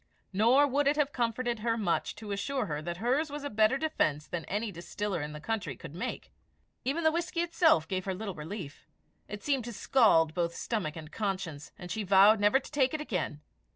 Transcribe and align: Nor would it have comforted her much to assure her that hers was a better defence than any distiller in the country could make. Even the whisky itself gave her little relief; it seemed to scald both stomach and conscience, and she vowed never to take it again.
Nor 0.33 0.65
would 0.65 0.87
it 0.87 0.95
have 0.95 1.11
comforted 1.11 1.59
her 1.59 1.77
much 1.77 2.15
to 2.15 2.31
assure 2.31 2.65
her 2.65 2.81
that 2.81 2.97
hers 2.97 3.29
was 3.29 3.43
a 3.43 3.51
better 3.51 3.77
defence 3.77 4.25
than 4.25 4.45
any 4.45 4.71
distiller 4.71 5.21
in 5.21 5.31
the 5.31 5.39
country 5.39 5.75
could 5.75 5.93
make. 5.93 6.31
Even 6.83 7.03
the 7.03 7.11
whisky 7.11 7.41
itself 7.41 7.87
gave 7.87 8.05
her 8.05 8.15
little 8.15 8.33
relief; 8.33 8.87
it 9.27 9.43
seemed 9.43 9.63
to 9.65 9.71
scald 9.73 10.33
both 10.33 10.55
stomach 10.55 10.95
and 10.95 11.11
conscience, 11.11 11.71
and 11.77 11.91
she 11.91 12.01
vowed 12.01 12.39
never 12.39 12.59
to 12.59 12.71
take 12.71 12.95
it 12.95 12.99
again. 12.99 13.41